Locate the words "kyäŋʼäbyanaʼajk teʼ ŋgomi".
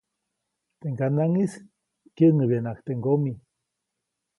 2.15-3.33